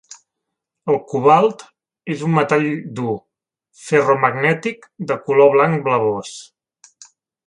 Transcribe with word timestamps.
El 0.91 0.95
cobalt 1.09 1.59
és 2.15 2.23
un 2.27 2.31
metall 2.37 2.65
dur, 2.99 3.13
ferromagnètic, 3.89 4.89
de 5.13 5.19
color 5.29 5.53
blanc 5.57 5.85
blavós. 5.89 6.33